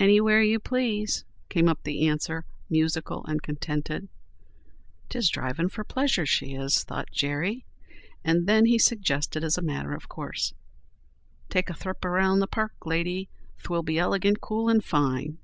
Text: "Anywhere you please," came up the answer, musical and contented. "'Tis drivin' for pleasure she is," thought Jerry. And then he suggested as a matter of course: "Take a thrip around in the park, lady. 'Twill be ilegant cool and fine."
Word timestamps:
"Anywhere 0.00 0.42
you 0.42 0.58
please," 0.58 1.24
came 1.48 1.68
up 1.68 1.84
the 1.84 2.08
answer, 2.08 2.44
musical 2.68 3.24
and 3.26 3.40
contented. 3.40 4.08
"'Tis 5.08 5.30
drivin' 5.30 5.68
for 5.68 5.84
pleasure 5.84 6.26
she 6.26 6.54
is," 6.54 6.82
thought 6.82 7.12
Jerry. 7.12 7.64
And 8.24 8.48
then 8.48 8.66
he 8.66 8.78
suggested 8.80 9.44
as 9.44 9.56
a 9.56 9.62
matter 9.62 9.94
of 9.94 10.08
course: 10.08 10.54
"Take 11.50 11.70
a 11.70 11.74
thrip 11.74 12.04
around 12.04 12.32
in 12.38 12.40
the 12.40 12.48
park, 12.48 12.72
lady. 12.84 13.28
'Twill 13.62 13.84
be 13.84 13.96
ilegant 13.96 14.40
cool 14.40 14.68
and 14.68 14.82
fine." 14.84 15.38